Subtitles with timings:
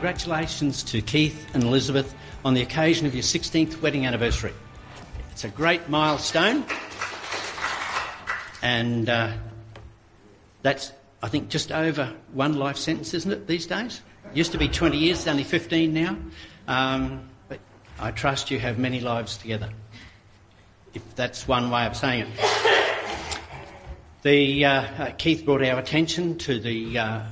[0.00, 4.54] congratulations to Keith and Elizabeth on the occasion of your 16th wedding anniversary.
[5.30, 6.64] It's a great milestone,
[8.62, 9.32] and uh,
[10.62, 14.00] that's, I think, just over one life sentence, isn't it, these days?
[14.30, 16.16] It Used to be 20 years, it's only 15 now.
[16.66, 17.60] Um, but
[17.98, 19.68] I trust you have many lives together,
[20.94, 23.40] if that's one way of saying it.
[24.22, 27.22] The, uh, uh, Keith brought our attention to the uh,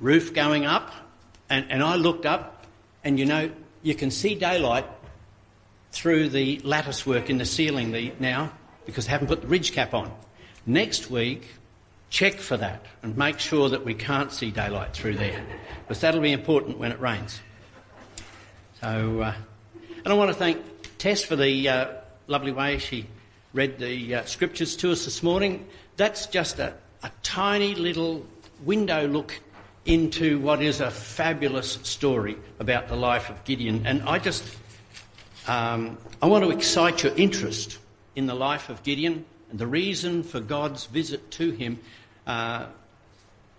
[0.00, 0.90] roof going up,
[1.48, 2.66] and, and I looked up,
[3.02, 3.50] and you know,
[3.82, 4.86] you can see daylight
[5.92, 8.50] through the lattice work in the ceiling the, now
[8.86, 10.12] because I haven't put the ridge cap on.
[10.66, 11.46] Next week,
[12.10, 15.44] check for that and make sure that we can't see daylight through there
[15.82, 17.40] because that'll be important when it rains.
[18.80, 19.34] So, uh,
[20.04, 20.62] and I want to thank
[20.98, 21.86] Tess for the uh,
[22.26, 23.06] lovely way she
[23.52, 25.66] read the uh, scriptures to us this morning.
[25.96, 28.26] That's just a, a tiny little
[28.64, 29.38] window look
[29.84, 33.86] into what is a fabulous story about the life of Gideon.
[33.86, 34.44] And I just,
[35.46, 37.78] um, I want to excite your interest
[38.16, 41.78] in the life of Gideon and the reason for God's visit to him.
[42.26, 42.66] Uh,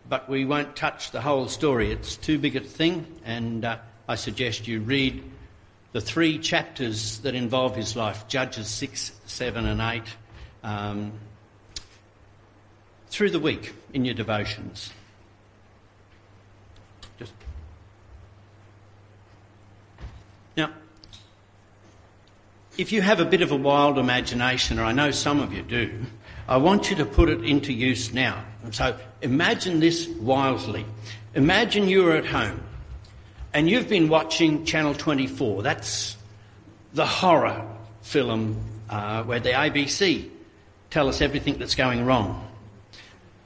[0.08, 1.92] but we won't touch the whole story.
[1.92, 5.24] It's too big a thing, and uh, I suggest you read
[5.94, 10.04] the three chapters that involve his life Judges 6, 7, and 8
[10.64, 11.14] um,
[13.08, 14.92] through the week in your devotions.
[17.18, 17.32] Just
[20.58, 20.72] now,
[22.78, 25.64] if you have a bit of a wild imagination, or I know some of you
[25.64, 26.06] do,
[26.48, 28.44] I want you to put it into use now.
[28.72, 30.86] So imagine this wildly.
[31.34, 32.62] Imagine you're at home
[33.54, 35.64] and you've been watching Channel 24.
[35.64, 36.18] That's
[36.94, 37.66] the horror
[38.02, 40.30] film uh, where the ABC
[40.90, 42.48] tell us everything that's going wrong.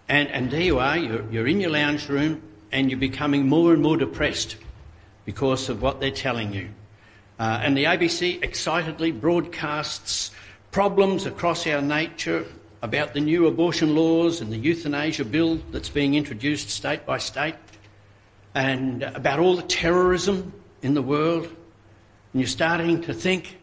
[0.07, 2.41] And, and there you are, you're, you're in your lounge room
[2.71, 4.57] and you're becoming more and more depressed
[5.25, 6.69] because of what they're telling you.
[7.39, 10.31] Uh, and the ABC excitedly broadcasts
[10.71, 12.45] problems across our nature
[12.81, 17.55] about the new abortion laws and the euthanasia bill that's being introduced state by state,
[18.53, 21.45] and about all the terrorism in the world.
[21.45, 23.57] And you're starting to think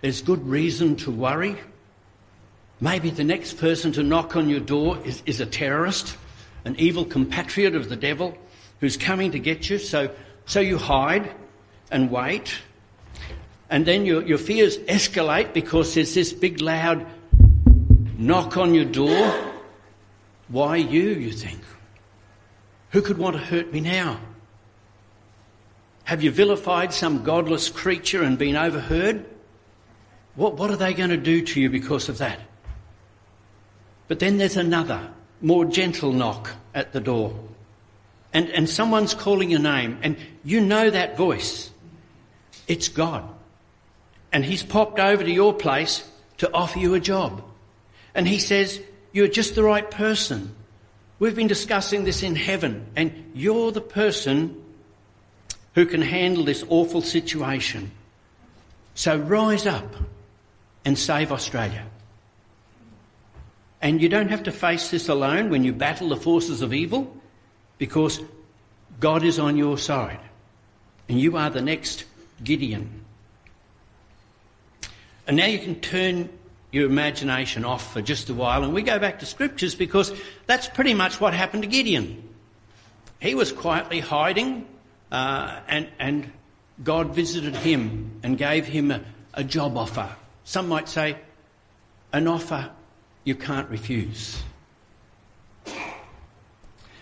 [0.00, 1.56] there's good reason to worry.
[2.80, 6.16] Maybe the next person to knock on your door is, is a terrorist
[6.66, 8.36] an evil compatriot of the devil
[8.80, 9.78] who's coming to get you.
[9.78, 10.10] So,
[10.46, 11.32] so you hide
[11.92, 12.52] and wait.
[13.68, 17.06] And then your, your fears escalate because there's this big loud
[18.16, 19.34] knock on your door.
[20.48, 21.60] Why you, you think?
[22.90, 24.20] Who could want to hurt me now?
[26.04, 29.26] Have you vilified some godless creature and been overheard?
[30.36, 32.38] What, what are they going to do to you because of that?
[34.06, 35.10] But then there's another
[35.40, 37.36] more gentle knock at the door.
[38.32, 41.70] And, and someone's calling your name, and you know that voice.
[42.68, 43.28] It's God.
[44.32, 47.42] And He's popped over to your place to offer you a job.
[48.14, 48.80] And He says,
[49.12, 50.54] You're just the right person.
[51.18, 54.62] We've been discussing this in heaven, and you're the person
[55.74, 57.90] who can handle this awful situation.
[58.94, 59.94] So rise up
[60.84, 61.86] and save Australia.
[63.80, 67.14] And you don't have to face this alone when you battle the forces of evil
[67.78, 68.20] because
[69.00, 70.20] God is on your side.
[71.08, 72.04] And you are the next
[72.42, 73.05] Gideon.
[75.26, 76.28] And now you can turn
[76.72, 80.12] your imagination off for just a while and we go back to scriptures because
[80.46, 82.28] that's pretty much what happened to Gideon.
[83.20, 84.66] He was quietly hiding
[85.10, 86.30] uh, and, and
[86.82, 89.00] God visited him and gave him a,
[89.34, 90.14] a job offer.
[90.44, 91.16] Some might say
[92.12, 92.70] an offer
[93.24, 94.42] you can't refuse.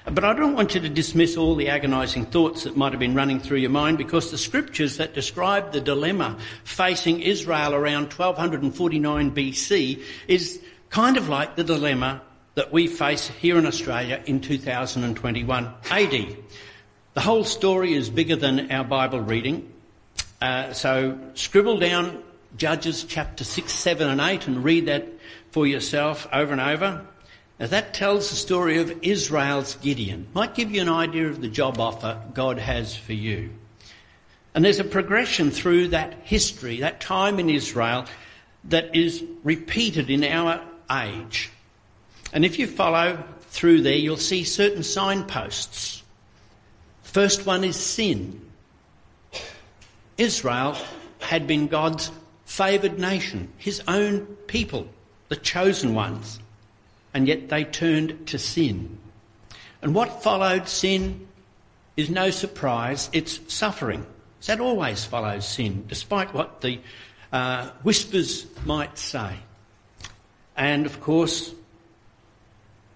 [0.06, 3.14] But I don't want you to dismiss all the agonising thoughts that might have been
[3.14, 9.34] running through your mind because the scriptures that describe the dilemma facing Israel around 1249
[9.34, 12.20] BC is kind of like the dilemma
[12.54, 16.36] that we face here in Australia in 2021 AD.
[17.14, 19.72] The whole story is bigger than our Bible reading.
[20.42, 22.22] Uh, so scribble down
[22.58, 25.08] Judges chapter 6, 7 and 8 and read that
[25.50, 27.06] for yourself over and over.
[27.58, 30.26] Now that tells the story of Israel's Gideon.
[30.34, 33.50] Might give you an idea of the job offer God has for you.
[34.54, 38.06] And there's a progression through that history, that time in Israel
[38.64, 41.50] that is repeated in our age.
[42.32, 46.02] And if you follow through there, you'll see certain signposts.
[47.02, 48.40] First one is sin.
[50.18, 50.76] Israel
[51.20, 52.10] had been God's
[52.44, 54.88] favoured nation, his own people
[55.28, 56.38] the chosen ones,
[57.14, 58.98] and yet they turned to sin.
[59.80, 61.28] And what followed sin?
[61.96, 64.06] is no surprise, it's suffering.
[64.46, 66.80] That always follows sin, despite what the
[67.32, 69.36] uh, whispers might say.
[70.56, 71.54] And of course,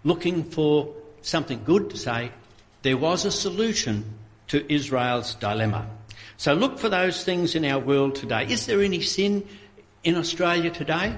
[0.05, 2.33] looking for something good to say,
[2.83, 4.05] there was a solution
[4.49, 5.87] to Israel's dilemma.
[6.37, 8.47] So look for those things in our world today.
[8.49, 9.47] Is there any sin
[10.05, 11.15] in Australia today?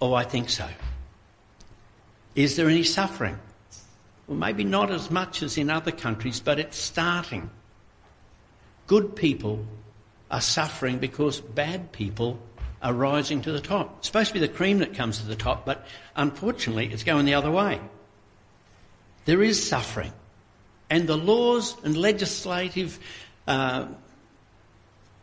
[0.00, 0.66] Oh, I think so.
[2.34, 3.38] Is there any suffering?
[4.26, 7.50] Well, maybe not as much as in other countries, but it's starting.
[8.86, 9.66] Good people
[10.30, 12.38] are suffering because bad people
[12.82, 13.98] are rising to the top.
[13.98, 15.86] It's supposed to be the cream that comes to the top, but
[16.16, 17.80] unfortunately it's going the other way.
[19.24, 20.12] There is suffering.
[20.90, 22.98] And the laws and legislative
[23.46, 23.86] uh,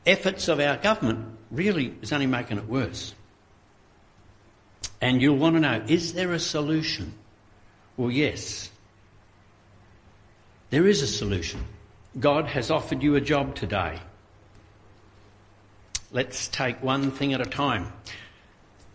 [0.05, 3.13] efforts of our government really is only making it worse.
[5.01, 7.13] And you'll want to know, is there a solution?
[7.95, 8.69] Well, yes.
[10.69, 11.63] There is a solution.
[12.19, 13.99] God has offered you a job today.
[16.11, 17.91] Let's take one thing at a time.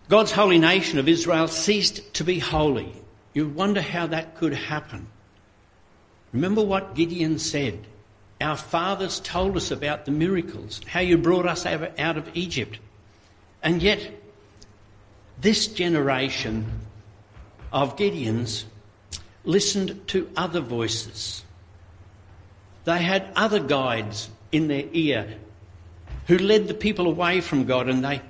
[0.08, 2.92] God's holy nation of Israel ceased to be holy.
[3.32, 5.08] You wonder how that could happen.
[6.32, 7.86] Remember what Gideon said.
[8.40, 12.78] Our fathers told us about the miracles, how you brought us out of Egypt.
[13.62, 14.10] And yet,
[15.40, 16.80] this generation
[17.72, 18.64] of Gideons
[19.44, 21.44] listened to other voices.
[22.84, 25.38] They had other guides in their ear
[26.26, 28.22] who led the people away from God and they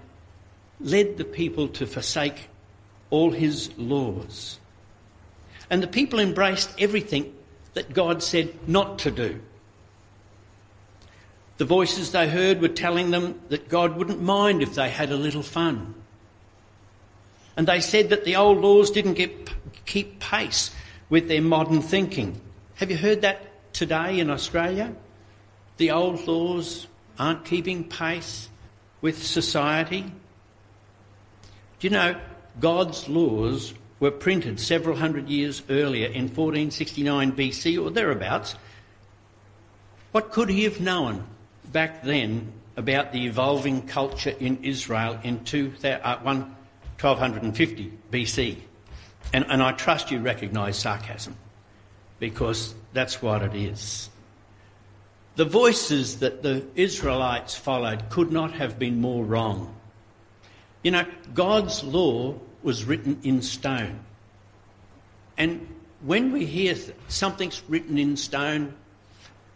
[0.81, 2.49] led the people to forsake
[3.11, 4.59] all his laws.
[5.71, 7.35] And the people embraced everything
[7.75, 9.41] that God said not to do.
[11.56, 15.17] The voices they heard were telling them that God wouldn't mind if they had a
[15.17, 15.95] little fun.
[17.56, 19.51] And they said that the old laws didn't get,
[19.87, 20.71] keep pace
[21.09, 22.41] with their modern thinking.
[22.77, 24.95] Have you heard that today in Australia?
[25.77, 26.87] The old laws
[27.19, 28.49] aren't keeping pace
[29.01, 30.03] with society.
[31.79, 32.21] Do you know
[32.61, 38.56] God's laws were printed several hundred years earlier in 1469 BC or thereabouts?
[40.12, 41.25] What could he have known
[41.73, 46.19] back then about the evolving culture in Israel in 1250 uh,
[48.11, 48.58] BC?
[49.32, 51.37] And, and I trust you recognise sarcasm
[52.19, 54.08] because that's what it is.
[55.37, 59.75] The voices that the Israelites followed could not have been more wrong.
[60.82, 64.00] You know, God's law was written in stone.
[65.37, 65.67] And
[66.02, 66.76] when we hear
[67.08, 68.75] something's written in stone,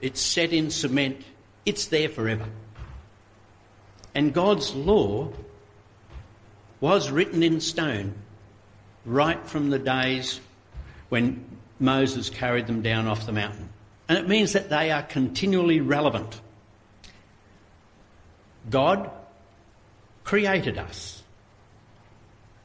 [0.01, 1.23] it's set in cement,
[1.65, 2.47] it's there forever.
[4.15, 5.31] And God's law
[6.81, 8.15] was written in stone
[9.05, 10.41] right from the days
[11.09, 11.45] when
[11.81, 13.69] Moses carried them down off the mountain.
[14.09, 16.41] And it means that they are continually relevant.
[18.71, 19.11] God
[20.25, 21.23] created us.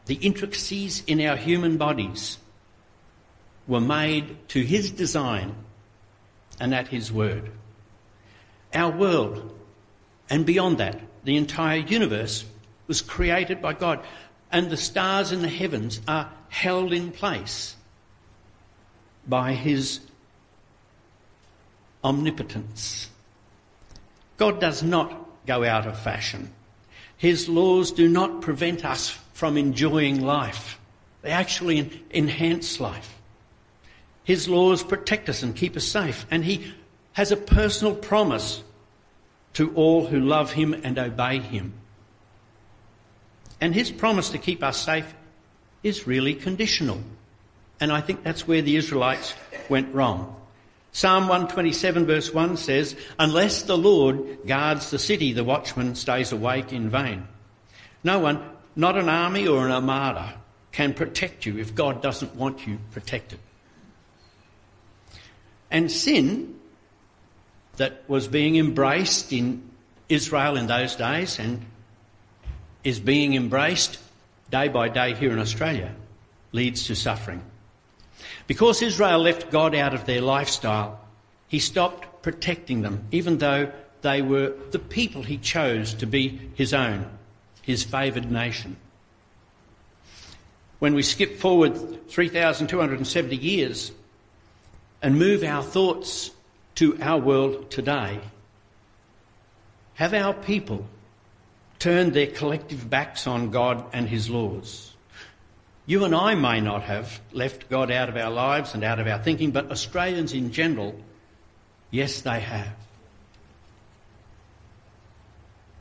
[0.05, 2.37] The intricacies in our human bodies
[3.67, 5.55] were made to his design
[6.59, 7.51] and at his word.
[8.73, 9.57] Our world,
[10.29, 12.43] and beyond that, the entire universe,
[12.87, 14.03] was created by God.
[14.51, 17.75] And the stars in the heavens are held in place
[19.27, 19.99] by his
[22.03, 23.09] omnipotence.
[24.37, 26.51] God does not go out of fashion.
[27.17, 30.79] His laws do not prevent us from enjoying life.
[31.21, 33.17] They actually enhance life.
[34.23, 36.25] His laws protect us and keep us safe.
[36.29, 36.73] And He
[37.13, 38.63] has a personal promise
[39.53, 41.73] to all who love Him and obey Him.
[43.63, 45.15] And His promise to keep us safe
[45.83, 46.99] is really conditional.
[47.79, 49.35] And I think that's where the Israelites
[49.69, 50.35] went wrong.
[50.91, 56.73] Psalm 127 verse 1 says, Unless the Lord guards the city, the watchman stays awake
[56.73, 57.25] in vain.
[58.03, 58.43] No one,
[58.75, 60.33] not an army or an armada,
[60.73, 63.39] can protect you if God doesn't want you protected.
[65.71, 66.59] And sin
[67.77, 69.63] that was being embraced in
[70.09, 71.65] Israel in those days and
[72.83, 73.99] is being embraced
[74.51, 75.93] day by day here in Australia
[76.51, 77.41] leads to suffering.
[78.47, 80.99] Because Israel left God out of their lifestyle,
[81.47, 83.71] he stopped protecting them, even though
[84.01, 87.09] they were the people he chose to be his own,
[87.61, 88.75] his favoured nation.
[90.79, 93.91] When we skip forward 3,270 years
[95.01, 96.31] and move our thoughts
[96.75, 98.19] to our world today,
[99.95, 100.85] have our people
[101.83, 104.93] turned their collective backs on God and his laws?
[105.85, 109.07] You and I may not have left God out of our lives and out of
[109.07, 110.95] our thinking, but Australians in general
[111.93, 112.73] Yes, they have.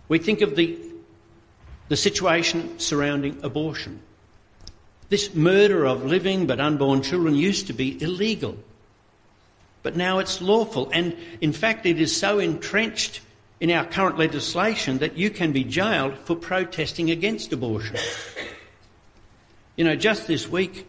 [0.08, 0.78] We think of the,
[1.88, 3.98] the situation surrounding abortion.
[5.08, 8.58] This murder of living but unborn children used to be illegal.
[9.82, 10.90] But now it's lawful.
[10.92, 13.22] And in fact, it is so entrenched
[13.62, 17.96] in our current legislation that you can be jailed for protesting against abortion.
[19.76, 20.84] You know, just this week,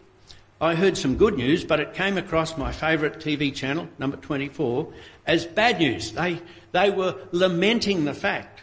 [0.60, 4.92] I heard some good news, but it came across my favourite TV channel, number 24,
[5.24, 6.10] as bad news.
[6.14, 6.40] They,
[6.72, 8.62] they were lamenting the fact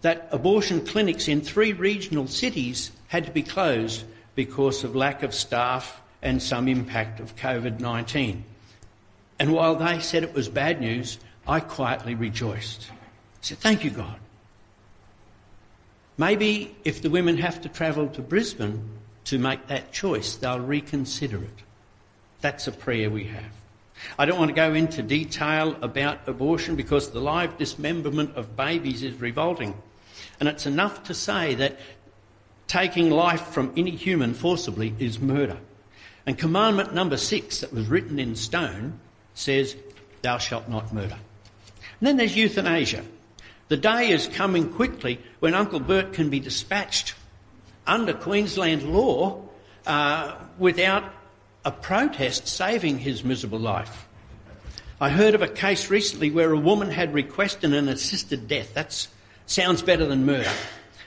[0.00, 5.34] that abortion clinics in three regional cities had to be closed because of lack of
[5.34, 8.44] staff and some impact of COVID 19.
[9.38, 12.88] And while they said it was bad news, I quietly rejoiced.
[13.46, 14.18] I said, Thank you, God.
[16.18, 18.88] Maybe if the women have to travel to Brisbane
[19.26, 21.62] to make that choice, they'll reconsider it.
[22.40, 23.52] That's a prayer we have.
[24.18, 29.04] I don't want to go into detail about abortion because the live dismemberment of babies
[29.04, 29.80] is revolting.
[30.40, 31.78] And it's enough to say that
[32.66, 35.58] taking life from any human forcibly is murder.
[36.26, 38.98] And commandment number six, that was written in stone,
[39.34, 39.76] says,
[40.22, 41.18] Thou shalt not murder.
[42.00, 43.04] And then there's euthanasia.
[43.68, 47.14] The day is coming quickly when Uncle Bert can be dispatched
[47.86, 49.42] under Queensland law
[49.86, 51.12] uh, without
[51.64, 54.06] a protest saving his miserable life.
[55.00, 58.74] I heard of a case recently where a woman had requested an assisted death.
[58.74, 59.08] That
[59.46, 60.52] sounds better than murder,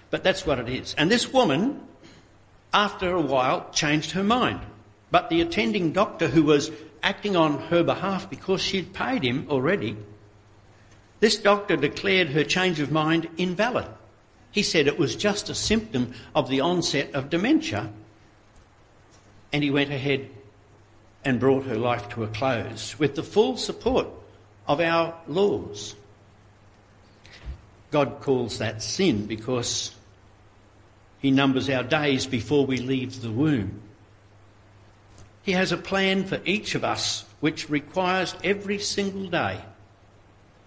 [0.09, 0.93] but that's what it is.
[0.95, 1.81] And this woman,
[2.73, 4.59] after a while, changed her mind.
[5.11, 9.97] But the attending doctor who was acting on her behalf because she'd paid him already,
[11.19, 13.87] this doctor declared her change of mind invalid.
[14.51, 17.91] He said it was just a symptom of the onset of dementia.
[19.51, 20.29] And he went ahead
[21.25, 24.07] and brought her life to a close with the full support
[24.67, 25.95] of our laws.
[27.91, 29.95] God calls that sin because
[31.19, 33.81] he numbers our days before we leave the womb.
[35.43, 39.59] He has a plan for each of us which requires every single day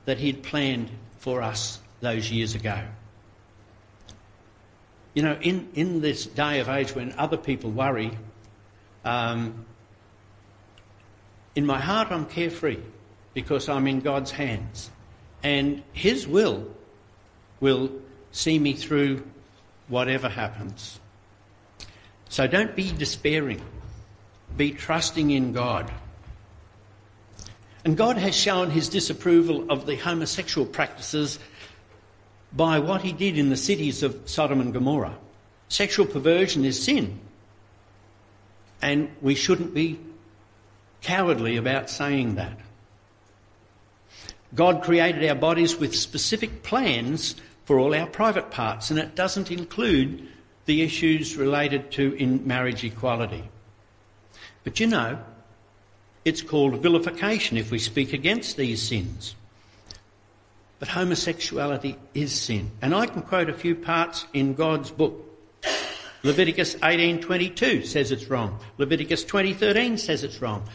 [0.04, 2.82] that He'd planned for us those years ago.
[5.14, 8.16] You know, in, in this day of age when other people worry,
[9.04, 9.66] um,
[11.54, 12.80] in my heart I'm carefree
[13.35, 14.90] because I'm in God's hands.
[15.42, 16.66] And His will
[17.61, 17.90] will
[18.30, 19.23] see me through
[19.88, 20.99] whatever happens.
[22.28, 23.61] So don't be despairing
[24.56, 25.90] be trusting in God.
[27.84, 31.38] And God has shown his disapproval of the homosexual practices
[32.52, 35.16] by what he did in the cities of Sodom and Gomorrah.
[35.68, 37.18] Sexual perversion is sin.
[38.80, 39.98] And we shouldn't be
[41.00, 42.58] cowardly about saying that.
[44.54, 49.50] God created our bodies with specific plans for all our private parts, and it doesn't
[49.50, 50.28] include
[50.66, 53.48] the issues related to in marriage equality.
[54.62, 55.18] But you know,
[56.25, 59.35] it's called vilification if we speak against these sins.
[60.79, 62.73] But homosexuality is sin.
[62.81, 65.14] And I can quote a few parts in God's book.
[66.25, 68.59] Leviticus 18:22 says it's wrong.
[68.79, 70.69] Leviticus 20:13 says it's wrong.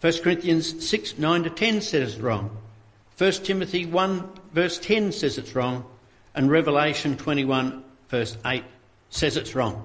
[0.00, 2.56] 1 Corinthians 6, 9 to 10 says it's wrong.
[3.16, 5.84] 1 Timothy 1 verse 10 says it's wrong.
[6.34, 8.64] And Revelation 21 verse 8
[9.10, 9.84] says it's wrong.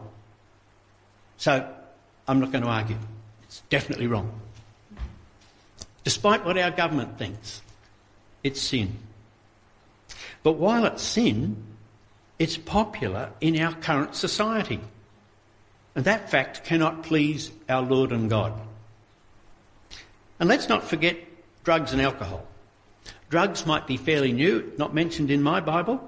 [1.38, 1.68] So
[2.28, 2.98] I'm not going to argue.
[3.44, 4.43] It's definitely wrong.
[6.04, 7.62] Despite what our government thinks,
[8.44, 8.98] it's sin.
[10.44, 11.64] But while it's sin,
[12.40, 14.80] it's popular in our current society.
[15.96, 18.54] And that fact cannot please our Lord and God.
[20.40, 21.18] And let's not forget
[21.64, 22.46] drugs and alcohol.
[23.30, 26.08] Drugs might be fairly new, not mentioned in my Bible,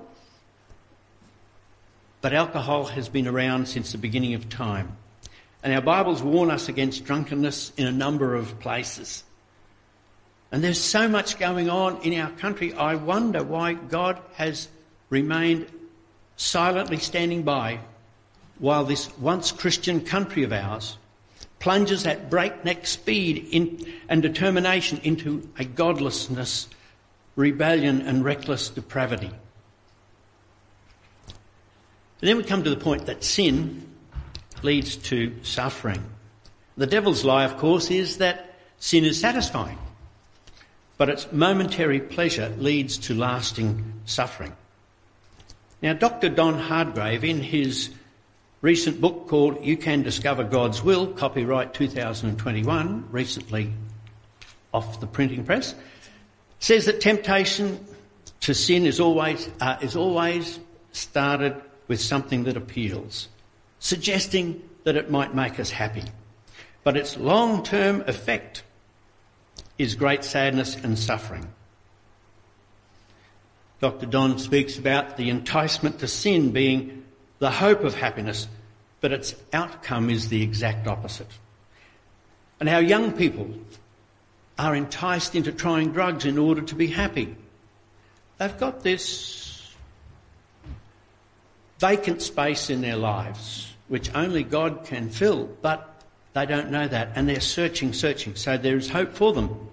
[2.22, 4.98] but alcohol has been around since the beginning of time.
[5.64, 9.24] And our Bibles warn us against drunkenness in a number of places.
[10.52, 12.74] And there's so much going on in our country.
[12.74, 14.68] I wonder why God has
[15.10, 15.68] remained
[16.38, 17.80] silently standing by
[18.60, 20.98] while this once Christian country of ours
[21.60, 26.68] plunges at breakneck speed in, and determination into a godlessness,
[27.36, 29.32] rebellion, and reckless depravity.
[32.22, 33.90] And then we come to the point that sin
[34.62, 36.04] leads to suffering.
[36.78, 39.78] The devil's lie, of course, is that sin is satisfying,
[40.98, 44.56] but its momentary pleasure leads to lasting suffering.
[45.82, 46.30] Now, Dr.
[46.30, 47.90] Don Hardgrave, in his
[48.62, 53.72] recent book called You Can Discover God's Will, copyright 2021, recently
[54.74, 55.76] off the printing press,
[56.60, 57.86] says that temptation
[58.42, 60.60] to sin is always, uh, is always
[60.92, 63.28] started with something that appeals,
[63.80, 66.04] suggesting that it might make us happy.
[66.84, 68.64] But its long term effect
[69.78, 71.48] is great sadness and suffering.
[73.82, 74.06] Dr.
[74.06, 77.04] Don speaks about the enticement to sin being
[77.40, 78.48] the hope of happiness,
[79.02, 81.32] but its outcome is the exact opposite.
[82.60, 83.54] And our young people
[84.58, 87.36] are enticed into trying drugs in order to be happy.
[88.38, 89.76] They've got this
[91.80, 95.95] vacant space in their lives, which only God can fill, but
[96.36, 98.36] they don't know that, and they're searching, searching.
[98.36, 99.70] So there is hope for them.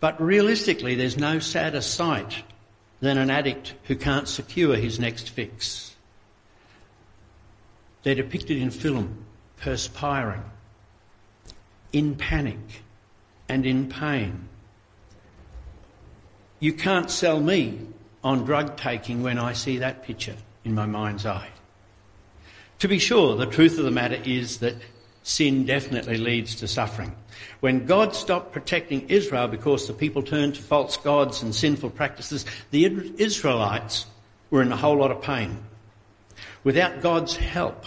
[0.00, 2.42] But realistically, there's no sadder sight
[3.00, 5.94] than an addict who can't secure his next fix.
[8.02, 9.26] They're depicted in film,
[9.58, 10.44] perspiring,
[11.92, 12.82] in panic,
[13.50, 14.48] and in pain.
[16.58, 17.80] You can't sell me
[18.24, 21.50] on drug taking when I see that picture in my mind's eye.
[22.78, 24.76] To be sure, the truth of the matter is that
[25.22, 27.14] sin definitely leads to suffering.
[27.60, 32.44] When God stopped protecting Israel because the people turned to false gods and sinful practices,
[32.70, 32.84] the
[33.18, 34.06] Israelites
[34.50, 35.58] were in a whole lot of pain.
[36.64, 37.84] Without God's help,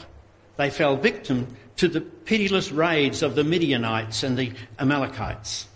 [0.58, 5.68] they fell victim to the pitiless raids of the Midianites and the Amalekites.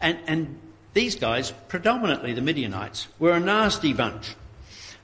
[0.00, 0.58] And, and
[0.94, 4.34] these guys, predominantly the Midianites, were a nasty bunch.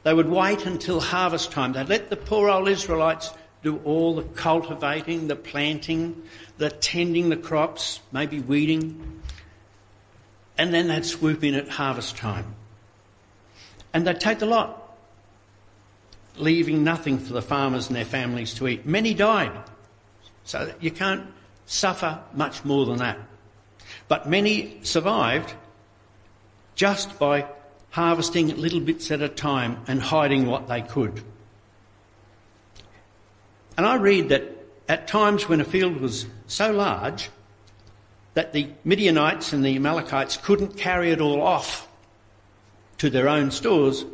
[0.03, 1.73] They would wait until harvest time.
[1.73, 3.31] They'd let the poor old Israelites
[3.67, 6.23] do all the cultivating, the planting,
[6.57, 9.21] the tending the crops, maybe weeding.
[10.57, 12.55] And then they'd swoop in at harvest time.
[13.93, 14.97] And they'd take the lot,
[16.37, 18.87] leaving nothing for the farmers and their families to eat.
[18.87, 19.51] Many died.
[20.45, 21.27] So you can't
[21.67, 23.19] suffer much more than that.
[24.07, 25.55] But many survived
[26.77, 27.47] just by
[27.91, 31.25] harvesting little bits at a time and hiding what they could.
[33.77, 34.43] And I read that
[34.89, 37.31] at times when a field was so large
[38.35, 41.89] that the Midianites and the Amalekites couldn't carry it all off
[42.99, 44.05] to their own stores,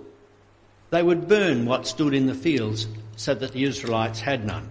[0.90, 4.70] they would burn what stood in the fields so that the Israelites had none.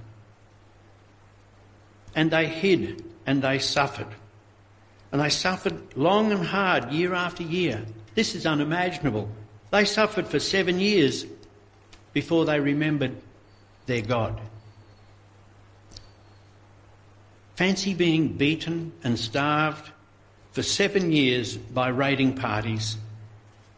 [2.15, 4.07] And they hid and they suffered.
[5.11, 7.85] And they suffered long and hard, year after year.
[8.15, 9.29] This is unimaginable.
[9.71, 11.25] They suffered for seven years
[12.13, 13.15] before they remembered
[13.85, 14.39] their God.
[17.55, 19.91] Fancy being beaten and starved
[20.51, 22.97] for seven years by raiding parties,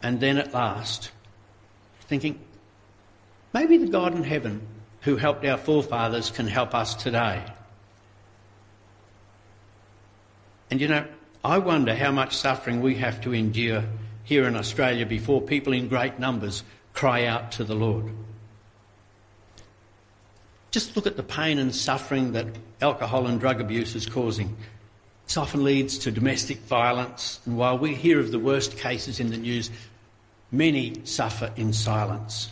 [0.01, 1.11] and then at last
[2.07, 2.39] thinking,
[3.53, 4.61] maybe the God in heaven
[5.01, 7.43] who helped our forefathers can help us today.
[10.69, 11.05] And you know,
[11.43, 13.83] I wonder how much suffering we have to endure
[14.23, 18.11] here in Australia before people in great numbers cry out to the Lord.
[20.73, 22.47] Just look at the pain and suffering that
[22.81, 24.57] alcohol and drug abuse is causing.
[25.27, 29.29] This often leads to domestic violence, and while we hear of the worst cases in
[29.29, 29.69] the news,
[30.51, 32.49] many suffer in silence.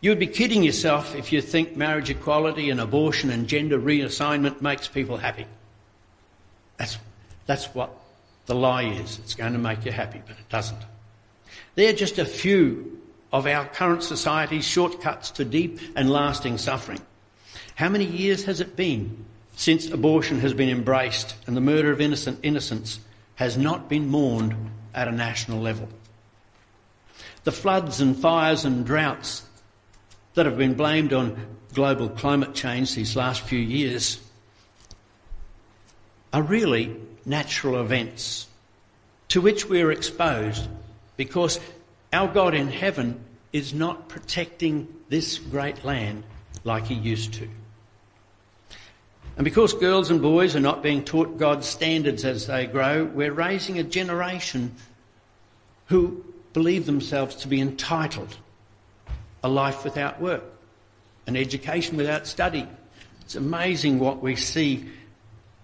[0.00, 4.62] You would be kidding yourself if you think marriage equality and abortion and gender reassignment
[4.62, 5.44] makes people happy.
[6.78, 6.96] That's,
[7.44, 7.90] that's what
[8.46, 9.18] the lie is.
[9.18, 10.80] It's going to make you happy, but it doesn't.
[11.74, 13.02] They're just a few
[13.34, 17.02] of our current society's shortcuts to deep and lasting suffering.
[17.78, 22.00] How many years has it been since abortion has been embraced and the murder of
[22.00, 22.98] innocent innocents
[23.36, 24.56] has not been mourned
[24.92, 25.88] at a national level?
[27.44, 29.44] The floods and fires and droughts
[30.34, 34.18] that have been blamed on global climate change these last few years
[36.32, 38.48] are really natural events
[39.28, 40.66] to which we are exposed
[41.16, 41.60] because
[42.12, 43.20] our God in heaven
[43.52, 46.24] is not protecting this great land
[46.64, 47.48] like he used to.
[49.38, 53.32] And because girls and boys are not being taught God's standards as they grow, we're
[53.32, 54.74] raising a generation
[55.86, 58.36] who believe themselves to be entitled.
[59.44, 60.42] A life without work,
[61.28, 62.66] an education without study.
[63.20, 64.86] It's amazing what we see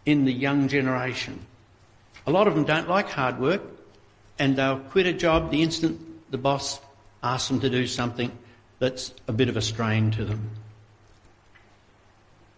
[0.06, 1.44] in the young generation.
[2.28, 3.62] A lot of them don't like hard work
[4.38, 6.80] and they'll quit a job the instant the boss
[7.24, 8.30] asks them to do something
[8.78, 10.50] that's a bit of a strain to them.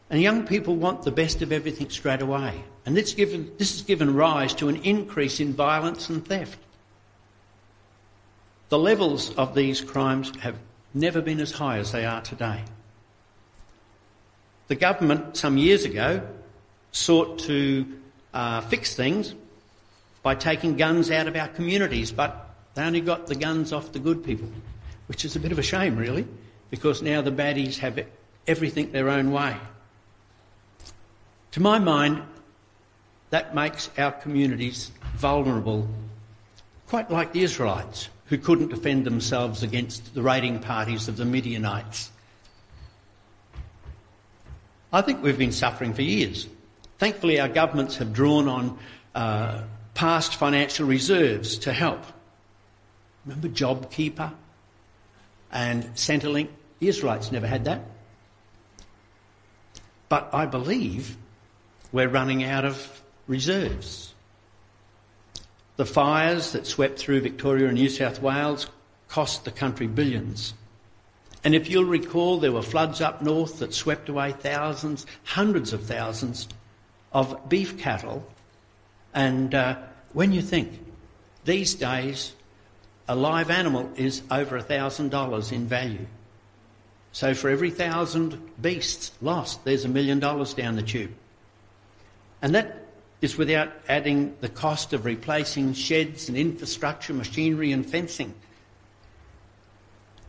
[0.09, 2.63] And young people want the best of everything straight away.
[2.85, 6.59] And this, given, this has given rise to an increase in violence and theft.
[8.69, 10.57] The levels of these crimes have
[10.95, 12.63] never been as high as they are today.
[14.69, 16.27] The government, some years ago,
[16.93, 17.87] sought to
[18.33, 19.35] uh, fix things
[20.23, 23.99] by taking guns out of our communities, but they only got the guns off the
[23.99, 24.49] good people,
[25.07, 26.27] which is a bit of a shame, really,
[26.71, 28.05] because now the baddies have
[28.47, 29.57] everything their own way.
[31.57, 32.23] To my mind,
[33.31, 35.89] that makes our communities vulnerable,
[36.87, 42.11] quite like the Israelites, who couldn't defend themselves against the raiding parties of the Midianites.
[44.93, 46.47] I think we've been suffering for years.
[46.99, 48.79] Thankfully, our governments have drawn on
[49.15, 49.63] uh,
[49.95, 52.05] past financial reserves to help.
[53.25, 54.31] Remember JobKeeper
[55.51, 56.51] and Centrelink?
[56.81, 57.81] The Israelites never had that.
[60.11, 61.17] But I believe
[61.97, 64.13] we're running out of reserves.
[65.77, 68.67] The fires that swept through Victoria and New South Wales
[69.09, 70.53] cost the country billions.
[71.43, 75.85] And if you'll recall, there were floods up north that swept away thousands, hundreds of
[75.85, 76.49] thousands
[77.15, 78.31] of beef cattle.
[79.15, 79.79] And uh,
[80.13, 80.79] when you think,
[81.47, 82.35] these days,
[83.09, 86.07] a live animal is over $1,000 in value.
[87.13, 91.13] So for every thousand beasts lost, there's a million dollars down the tube.
[92.43, 92.87] And that
[93.21, 98.35] is without adding the cost of replacing sheds and infrastructure, machinery and fencing.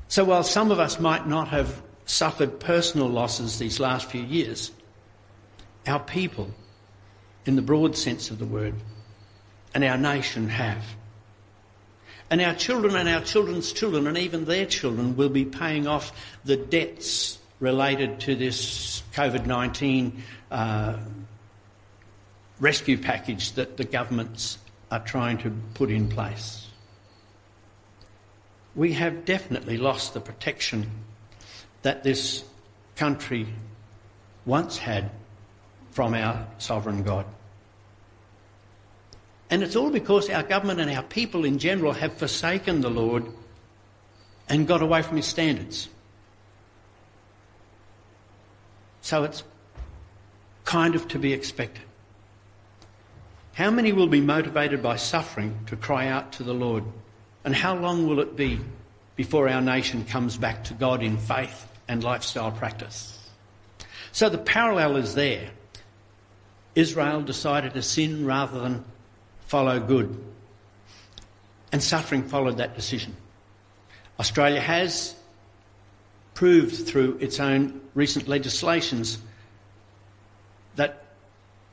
[0.07, 4.71] So while some of us might not have suffered personal losses these last few years,
[5.85, 6.49] our people,
[7.45, 8.75] in the broad sense of the word,
[9.73, 10.83] and our nation have.
[12.29, 16.11] And our children and our children's children and even their children will be paying off
[16.43, 20.97] the debts related to this COVID 19 uh,
[22.59, 24.57] rescue package that the governments
[24.91, 26.67] are trying to put in place.
[28.75, 30.89] We have definitely lost the protection
[31.81, 32.43] that this
[32.95, 33.47] country
[34.45, 35.11] once had
[35.91, 37.25] from our sovereign God.
[39.49, 43.25] And it's all because our government and our people in general have forsaken the Lord
[44.49, 45.89] and got away from his standards.
[49.01, 49.43] So it's
[50.65, 51.86] kind of to be expected.
[53.57, 56.83] How many will be motivated by suffering to cry out to the Lord?
[57.43, 58.59] And how long will it be
[59.15, 63.17] before our nation comes back to God in faith and lifestyle practice?
[64.11, 65.49] So the parallel is there.
[66.75, 68.85] Israel decided to sin rather than
[69.47, 70.23] follow good.
[71.71, 73.15] And suffering followed that decision.
[74.19, 75.15] Australia has
[76.35, 79.17] proved through its own recent legislations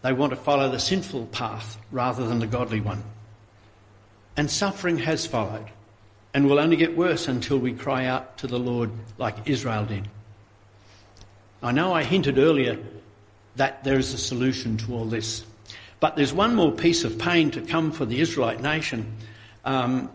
[0.04, 3.02] they want to follow the sinful path rather than the godly one.
[4.36, 5.64] And suffering has followed
[6.34, 10.06] and will only get worse until we cry out to the Lord like Israel did.
[11.62, 12.78] I know I hinted earlier
[13.56, 15.42] that there is a solution to all this.
[16.00, 19.10] But there's one more piece of pain to come for the Israelite nation.
[19.64, 20.10] Um,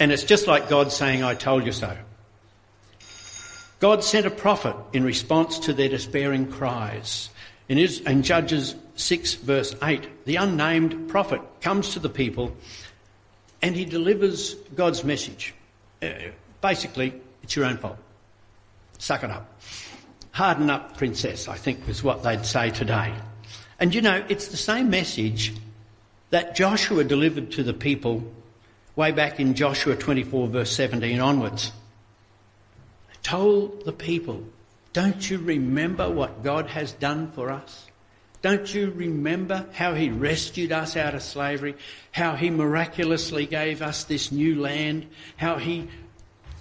[0.00, 1.96] and it's just like God saying, I told you so.
[3.78, 7.28] God sent a prophet in response to their despairing cries.
[7.70, 12.56] In, in Judges 6, verse 8, the unnamed prophet comes to the people
[13.62, 15.54] and he delivers God's message.
[16.02, 16.08] Uh,
[16.60, 17.96] basically, it's your own fault.
[18.98, 19.60] Suck it up.
[20.32, 23.14] Harden up, princess, I think is what they'd say today.
[23.78, 25.54] And you know, it's the same message
[26.30, 28.24] that Joshua delivered to the people
[28.96, 31.70] way back in Joshua 24, verse 17 onwards.
[33.22, 34.42] Told the people,
[34.92, 37.86] don't you remember what God has done for us?
[38.42, 41.76] Don't you remember how he rescued us out of slavery?
[42.10, 45.06] How he miraculously gave us this new land?
[45.36, 45.88] How he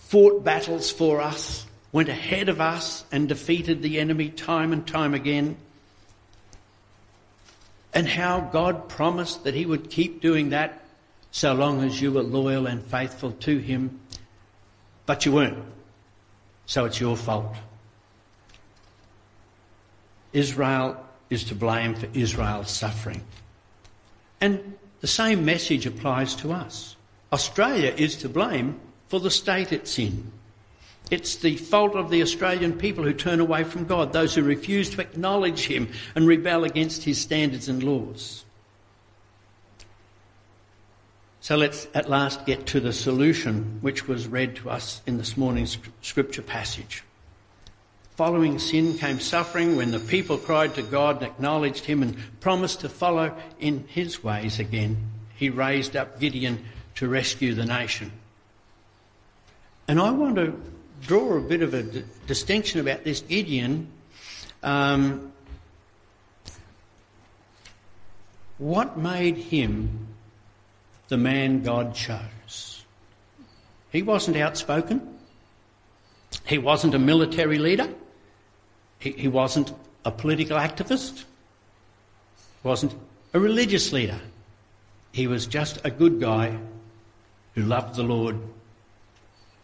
[0.01, 5.13] fought battles for us, went ahead of us and defeated the enemy time and time
[5.13, 5.55] again?
[7.93, 10.83] And how God promised that he would keep doing that
[11.31, 13.99] so long as you were loyal and faithful to him.
[15.05, 15.63] But you weren't.
[16.65, 17.55] So it's your fault.
[20.33, 23.21] Israel is to blame for Israel's suffering.
[24.41, 26.95] And the same message applies to us.
[27.31, 30.31] Australia is to blame for the state it's in.
[31.11, 34.89] It's the fault of the Australian people who turn away from God, those who refuse
[34.91, 38.45] to acknowledge Him and rebel against His standards and laws.
[41.41, 45.35] So let's at last get to the solution which was read to us in this
[45.35, 47.03] morning's scripture passage.
[48.19, 52.81] Following sin came suffering when the people cried to God and acknowledged Him and promised
[52.81, 54.97] to follow in His ways again.
[55.37, 58.11] He raised up Gideon to rescue the nation.
[59.87, 60.61] And I want to
[60.99, 63.87] draw a bit of a d- distinction about this Gideon.
[64.63, 65.31] Um,
[68.57, 70.07] what made him
[71.07, 72.83] the man God chose?
[73.93, 75.17] He wasn't outspoken.
[76.45, 77.87] He wasn't a military leader.
[78.99, 79.73] He, he wasn't
[80.05, 81.23] a political activist.
[82.63, 82.93] Wasn't
[83.33, 84.19] a religious leader.
[85.11, 86.57] He was just a good guy
[87.55, 88.37] who loved the Lord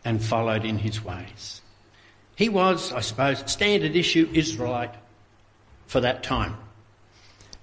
[0.03, 1.61] and followed in his ways.
[2.35, 4.93] He was, I suppose, standard issue Israelite
[5.87, 6.57] for that time.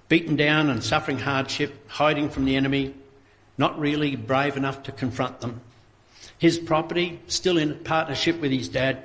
[0.09, 2.93] Beaten down and suffering hardship, hiding from the enemy,
[3.57, 5.61] not really brave enough to confront them.
[6.37, 9.03] His property, still in partnership with his dad,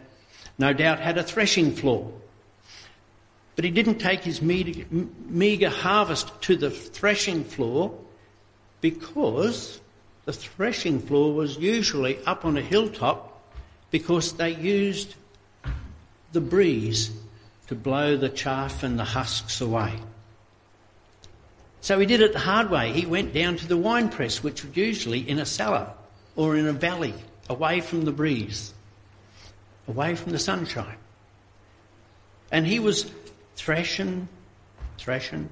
[0.59, 2.13] no doubt had a threshing floor.
[3.59, 7.93] But he didn't take his meagre harvest to the threshing floor
[8.81, 9.81] because
[10.27, 13.43] the threshing floor was usually up on a hilltop
[13.91, 15.17] because they used
[16.31, 17.11] the breeze
[17.67, 19.99] to blow the chaff and the husks away.
[21.81, 22.93] So he did it the hard way.
[22.93, 25.91] He went down to the wine press, which was usually in a cellar
[26.37, 27.15] or in a valley,
[27.51, 28.73] away from the breeze,
[29.89, 30.99] away from the sunshine.
[32.53, 33.11] And he was
[33.59, 34.29] threshing,
[34.99, 35.49] threshing,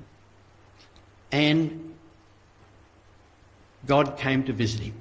[1.33, 1.93] and
[3.85, 4.95] God came to visit him.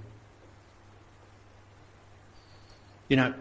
[3.07, 3.33] You know,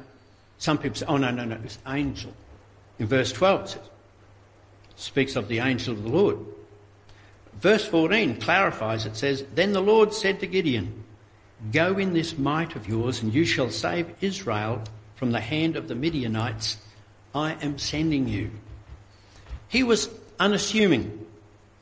[0.58, 2.32] some people say, oh, no, no, no, it's angel.
[2.98, 3.80] In verse 12 it says,
[4.96, 6.38] speaks of the angel of the Lord.
[7.54, 11.04] Verse 14 clarifies, it says, Then the Lord said to Gideon,
[11.72, 14.82] Go in this might of yours, and you shall save Israel
[15.14, 16.76] from the hand of the Midianites.
[17.34, 18.50] I am sending you.
[19.74, 20.08] He was
[20.38, 21.26] unassuming.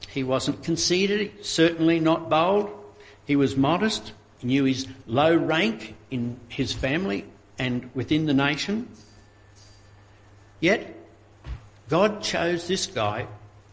[0.09, 2.71] He wasn't conceited, certainly not bold.
[3.27, 4.15] He was modest.
[4.39, 7.27] He knew his low rank in his family
[7.59, 8.89] and within the nation.
[10.59, 10.97] Yet,
[11.91, 13.27] God chose this guy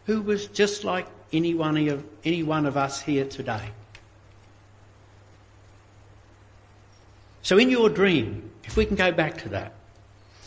[0.04, 3.70] who was just like any one of, any one of us here today.
[7.40, 9.72] So, in your dream, if we can go back to that,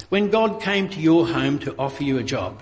[0.09, 2.61] when God came to your home to offer you a job,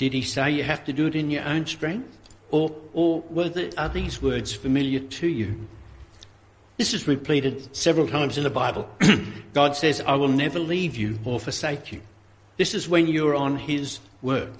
[0.00, 2.16] did he say you have to do it in your own strength?
[2.50, 5.68] Or, or there, are these words familiar to you?
[6.78, 8.88] This is repeated several times in the Bible.
[9.52, 12.00] God says, I will never leave you or forsake you.
[12.56, 14.54] This is when you're on his work.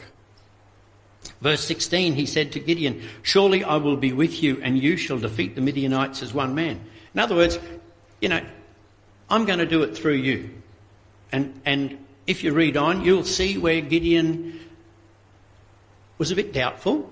[1.41, 5.19] Verse 16, he said to Gideon, Surely I will be with you, and you shall
[5.19, 6.85] defeat the Midianites as one man.
[7.15, 7.59] In other words,
[8.21, 8.45] you know,
[9.31, 10.51] I'm going to do it through you.
[11.33, 14.61] And, and if you read on, you'll see where Gideon
[16.21, 17.11] was a bit doubtful,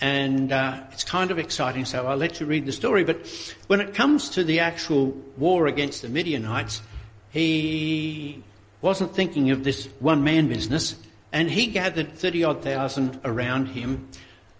[0.00, 3.04] and uh, it's kind of exciting, so I'll let you read the story.
[3.04, 3.24] But
[3.68, 6.82] when it comes to the actual war against the Midianites,
[7.30, 8.42] he
[8.80, 10.96] wasn't thinking of this one man business,
[11.32, 14.08] and he gathered 30 odd thousand around him,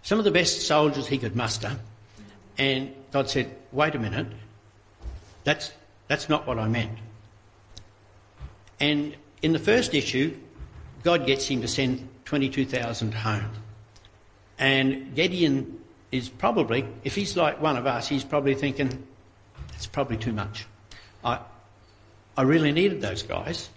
[0.03, 1.77] some of the best soldiers he could muster.
[2.57, 4.29] And God said, Wait a minute,
[5.43, 5.73] that's,
[6.07, 6.97] that's not what I meant.
[8.79, 10.37] And in the first issue,
[11.03, 13.51] God gets him to send 22,000 home.
[14.59, 19.07] And Gideon is probably, if he's like one of us, he's probably thinking,
[19.75, 20.66] it's probably too much.
[21.25, 21.40] I,
[22.37, 23.68] I really needed those guys.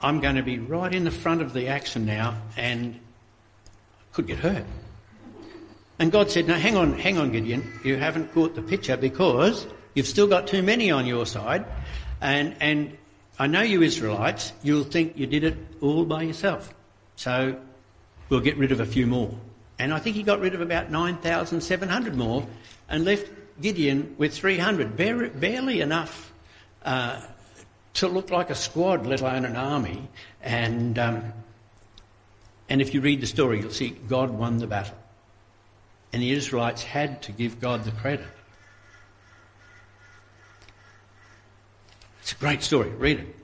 [0.00, 2.98] I'm going to be right in the front of the action now and
[4.12, 4.64] could get hurt.
[5.98, 7.72] And God said, no, hang on, hang on, Gideon.
[7.84, 11.64] You haven't caught the picture because you've still got too many on your side.
[12.20, 12.96] And, and
[13.38, 16.74] I know you Israelites, you'll think you did it all by yourself.
[17.16, 17.56] So
[18.28, 19.32] we'll get rid of a few more.
[19.82, 22.46] And I think he got rid of about 9,700 more
[22.88, 23.28] and left
[23.60, 26.32] Gideon with 300, barely enough
[26.84, 27.20] uh,
[27.94, 30.08] to look like a squad, let alone an army.
[30.40, 31.32] And, um,
[32.68, 34.94] and if you read the story, you'll see God won the battle.
[36.12, 38.26] And the Israelites had to give God the credit.
[42.20, 42.90] It's a great story.
[42.90, 43.36] Read it.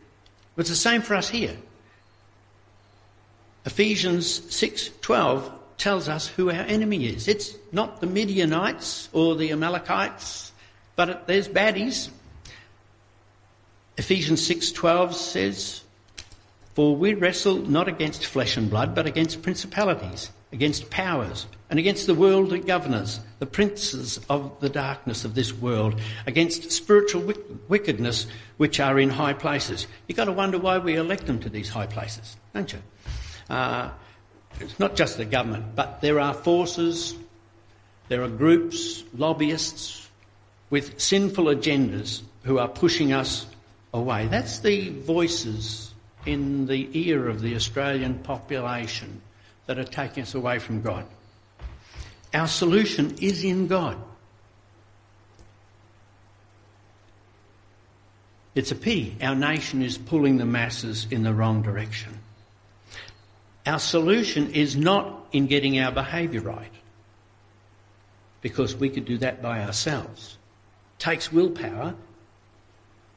[0.55, 1.57] But it's the same for us here.
[3.64, 7.29] Ephesians 6:12 tells us who our enemy is.
[7.29, 10.53] It's not the Midianites or the Amalekites,
[10.97, 12.11] but it, there's baddies.
[13.97, 15.83] Ephesians 6:12 says,
[16.75, 22.07] "For we wrestle not against flesh and blood, but against principalities, against powers, and against
[22.07, 27.33] the worldly governors, the princes of the darkness of this world, against spiritual
[27.69, 31.49] wickedness which are in high places." You've got to wonder why we elect them to
[31.49, 32.81] these high places, don't you?
[33.49, 33.91] Uh,
[34.61, 37.14] it's not just the government, but there are forces,
[38.09, 40.09] there are groups, lobbyists
[40.71, 43.47] with sinful agendas who are pushing us
[43.92, 44.27] away.
[44.27, 45.92] That's the voices
[46.27, 49.21] in the ear of the Australian population
[49.66, 51.07] that are taking us away from God.
[52.35, 53.97] Our solution is in God.
[58.55, 62.17] It's a pity our nation is pulling the masses in the wrong direction.
[63.68, 66.72] Our solution is not in getting our behaviour right,
[68.40, 70.38] because we could do that by ourselves.
[70.98, 71.94] Takes willpower,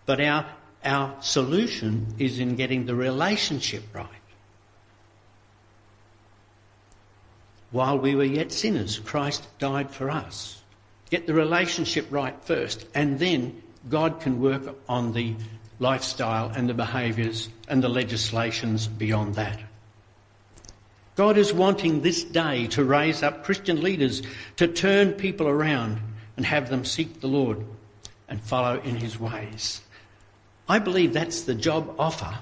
[0.06, 0.46] but our,
[0.84, 4.10] our solution is in getting the relationship right.
[7.72, 10.62] While we were yet sinners, Christ died for us.
[11.10, 15.34] Get the relationship right first, and then God can work on the
[15.80, 19.62] lifestyle and the behaviours and the legislations beyond that.
[21.16, 24.22] God is wanting this day to raise up Christian leaders
[24.56, 26.00] to turn people around
[26.38, 27.64] and have them seek the Lord
[28.30, 29.82] and follow in his ways.
[30.70, 32.34] I believe that's the job offer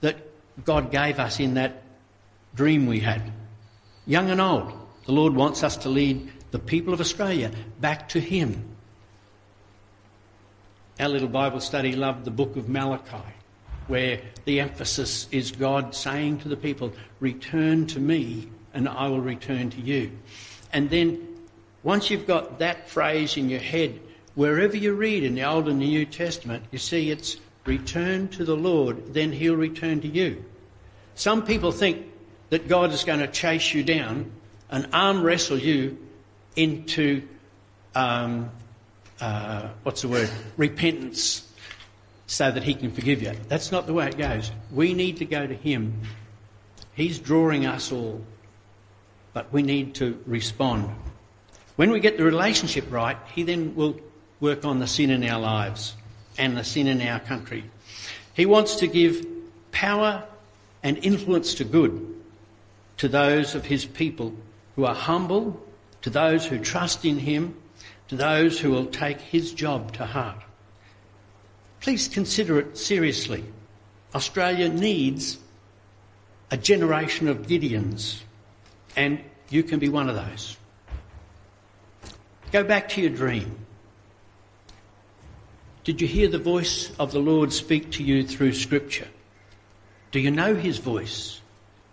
[0.00, 0.16] that
[0.64, 1.82] God gave us in that
[2.54, 3.22] dream we had.
[4.04, 4.72] Young and old,
[5.04, 8.64] the Lord wants us to lead the people of Australia back to him.
[10.98, 13.35] Our little Bible study loved the book of Malachi
[13.88, 19.20] where the emphasis is God saying to the people, Return to me, and I will
[19.20, 20.12] return to you.
[20.72, 21.26] And then
[21.82, 24.00] once you've got that phrase in your head,
[24.34, 28.44] wherever you read in the Old and the New Testament, you see it's return to
[28.44, 30.44] the Lord, then he'll return to you.
[31.14, 32.06] Some people think
[32.50, 34.30] that God is going to chase you down
[34.70, 35.98] and arm wrestle you
[36.54, 37.26] into,
[37.94, 38.50] um,
[39.20, 41.45] uh, what's the word, repentance
[42.26, 43.32] so that he can forgive you.
[43.48, 44.50] That's not the way it goes.
[44.72, 46.00] We need to go to him.
[46.94, 48.24] He's drawing us all,
[49.32, 50.90] but we need to respond.
[51.76, 54.00] When we get the relationship right, he then will
[54.40, 55.94] work on the sin in our lives
[56.38, 57.64] and the sin in our country.
[58.34, 59.26] He wants to give
[59.72, 60.24] power
[60.82, 62.14] and influence to good
[62.96, 64.34] to those of his people
[64.74, 65.60] who are humble,
[66.02, 67.54] to those who trust in him,
[68.08, 70.42] to those who will take his job to heart.
[71.80, 73.44] Please consider it seriously.
[74.14, 75.38] Australia needs
[76.50, 78.20] a generation of Gideons,
[78.96, 80.56] and you can be one of those.
[82.52, 83.58] Go back to your dream.
[85.84, 89.08] Did you hear the voice of the Lord speak to you through Scripture?
[90.10, 91.40] Do you know His voice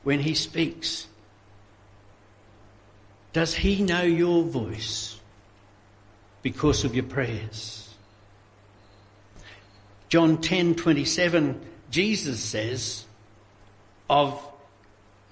[0.04, 1.08] when He speaks?
[3.34, 5.20] Does He know your voice
[6.42, 7.93] because of your prayers?
[10.14, 13.06] John 10:27 Jesus says
[14.08, 14.40] of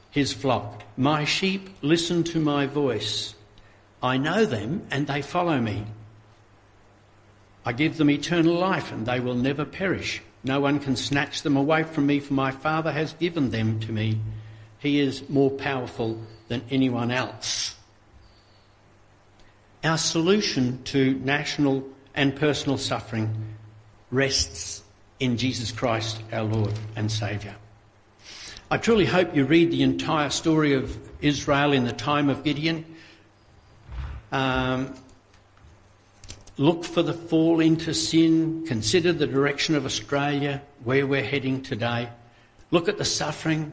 [0.10, 3.36] his flock, "My sheep listen to my voice.
[4.02, 5.86] I know them and they follow me.
[7.64, 10.20] I give them eternal life and they will never perish.
[10.44, 13.92] No one can snatch them away from me for my Father has given them to
[13.92, 14.20] me.
[14.80, 17.76] He is more powerful than anyone else."
[19.84, 23.52] Our solution to national and personal suffering
[24.12, 24.84] rests
[25.20, 27.56] in Jesus Christ, our Lord and Saviour.
[28.70, 32.86] I truly hope you read the entire story of Israel in the time of Gideon.
[34.32, 34.94] Um,
[36.58, 38.66] look for the fall into sin.
[38.66, 42.10] Consider the direction of Australia, where we're heading today.
[42.72, 43.72] Look at the suffering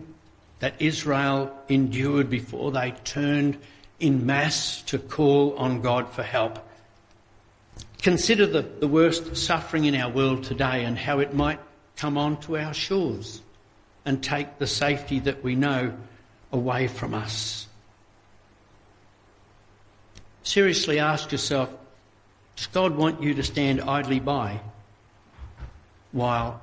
[0.58, 3.58] that Israel endured before they turned
[4.00, 6.67] in mass to call on God for help.
[8.02, 11.60] Consider the, the worst suffering in our world today and how it might
[11.96, 13.42] come onto our shores
[14.04, 15.92] and take the safety that we know
[16.52, 17.66] away from us.
[20.44, 21.74] Seriously ask yourself
[22.56, 24.60] does God want you to stand idly by
[26.10, 26.60] while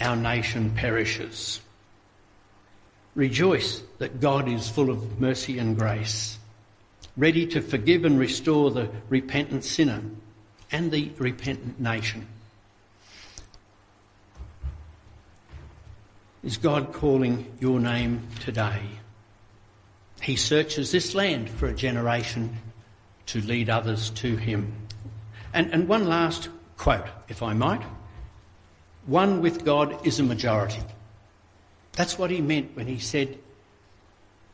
[0.00, 1.60] our nation perishes?
[3.14, 6.38] Rejoice that God is full of mercy and grace,
[7.16, 10.02] ready to forgive and restore the repentant sinner
[10.72, 12.26] and the repentant nation.
[16.42, 18.82] Is God calling your name today?
[20.22, 22.56] He searches this land for a generation
[23.26, 24.72] to lead others to Him.
[25.54, 27.82] And, and one last quote, if I might.
[29.06, 30.82] One with God is a majority.
[31.92, 33.38] That's what he meant when he said,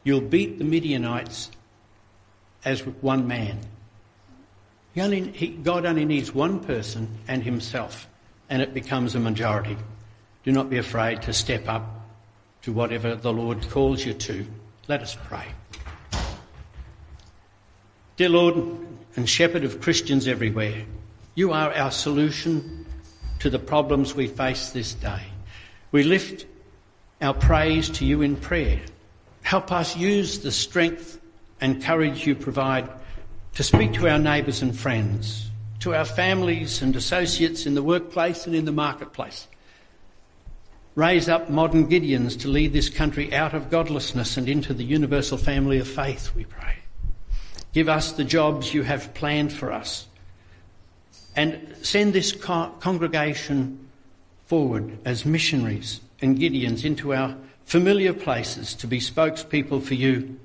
[0.05, 1.51] You'll beat the Midianites
[2.65, 3.61] as with one man.
[4.99, 8.09] He only, he, God only needs one person and himself,
[8.51, 9.77] and it becomes a majority.
[10.43, 11.85] Do not be afraid to step up
[12.63, 14.45] to whatever the Lord calls you to.
[14.89, 15.45] Let us pray.
[18.17, 18.57] Dear Lord
[19.15, 20.85] and Shepherd of Christians everywhere,
[21.37, 22.85] you are our solution
[23.39, 25.23] to the problems we face this day.
[25.93, 26.45] We lift
[27.23, 28.81] our praise to you in prayer.
[29.43, 31.21] Help us use the strength
[31.61, 32.91] and courage you provide
[33.55, 38.47] to speak to our neighbours and friends, to our families and associates in the workplace
[38.47, 39.49] and in the marketplace.
[40.95, 45.39] Raise up modern Gideons to lead this country out of godlessness and into the universal
[45.39, 46.75] family of faith, we pray.
[47.73, 50.07] Give us the jobs you have planned for us.
[51.37, 53.89] And send this co- congregation
[54.47, 60.41] forward as missionaries and Gideons into our familiar places to be spokespeople for you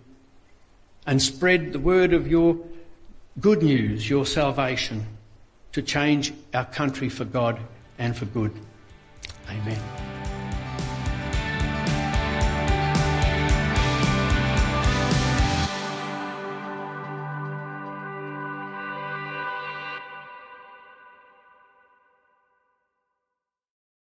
[1.08, 2.58] and spread the word of your
[3.40, 5.06] good news, your salvation,
[5.72, 7.60] to change our country for God
[7.98, 8.52] and for good.
[9.50, 10.23] Amen.